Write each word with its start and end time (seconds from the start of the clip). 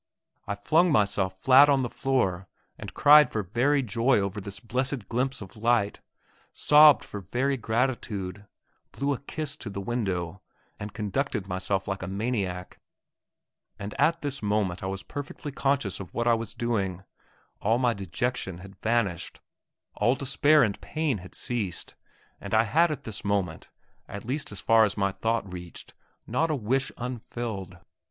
I 0.47 0.55
flung 0.55 0.91
myself 0.91 1.37
flat 1.37 1.69
on 1.69 1.83
the 1.83 1.87
floor 1.87 2.47
and 2.75 2.91
cried 2.91 3.31
for 3.31 3.43
very 3.43 3.83
joy 3.83 4.17
over 4.19 4.41
this 4.41 4.59
blessed 4.59 5.07
glimpse 5.09 5.41
of 5.41 5.55
light, 5.55 6.01
sobbed 6.53 7.03
for 7.03 7.19
very 7.21 7.55
gratitude, 7.55 8.47
blew 8.91 9.13
a 9.13 9.19
kiss 9.19 9.55
to 9.57 9.69
the 9.69 9.79
window, 9.79 10.41
and 10.79 10.91
conducted 10.95 11.47
myself 11.47 11.87
like 11.87 12.01
a 12.01 12.07
maniac. 12.07 12.79
And 13.77 13.93
at 13.99 14.23
this 14.23 14.41
moment 14.41 14.81
I 14.81 14.87
was 14.87 15.03
perfectly 15.03 15.51
conscious 15.51 15.99
of 15.99 16.15
what 16.15 16.27
I 16.27 16.33
was 16.33 16.55
doing. 16.55 17.03
All 17.59 17.77
my 17.77 17.93
dejection 17.93 18.57
had 18.57 18.81
vanished; 18.81 19.39
all 19.93 20.15
despair 20.15 20.63
and 20.63 20.81
pain 20.81 21.19
had 21.19 21.35
ceased, 21.35 21.93
and 22.39 22.55
I 22.55 22.63
had 22.63 22.89
at 22.89 23.03
this 23.03 23.23
moment, 23.23 23.69
at 24.07 24.25
least 24.25 24.51
as 24.51 24.61
far 24.61 24.83
as 24.83 24.97
my 24.97 25.11
thought 25.11 25.53
reached, 25.53 25.93
not 26.25 26.49
a 26.49 26.55
wish 26.55 26.91
unfilled. 26.97 27.77